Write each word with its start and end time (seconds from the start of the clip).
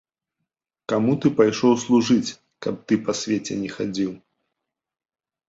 Каму 0.93 1.13
ты 1.25 1.31
пайшоў 1.39 1.73
служыць, 1.83 2.35
каб 2.67 2.75
ты 2.93 2.99
па 3.05 3.11
свеце 3.21 3.53
не 3.61 3.69
хадзіў! 3.77 4.11